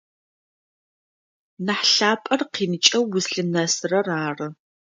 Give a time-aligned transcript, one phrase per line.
[1.65, 4.47] Нахь лъапӏэр къинкӏэ узлъынэсырэр ары.